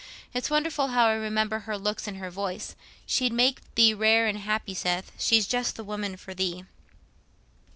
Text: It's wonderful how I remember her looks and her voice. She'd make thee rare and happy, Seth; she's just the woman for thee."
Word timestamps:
It's 0.33 0.49
wonderful 0.49 0.87
how 0.87 1.05
I 1.09 1.13
remember 1.13 1.59
her 1.59 1.77
looks 1.77 2.07
and 2.07 2.17
her 2.17 2.31
voice. 2.31 2.75
She'd 3.05 3.31
make 3.31 3.59
thee 3.75 3.93
rare 3.93 4.25
and 4.25 4.39
happy, 4.39 4.73
Seth; 4.73 5.11
she's 5.19 5.45
just 5.45 5.75
the 5.75 5.83
woman 5.83 6.17
for 6.17 6.33
thee." 6.33 6.65